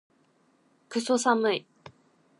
[0.89, 1.67] クソ寒い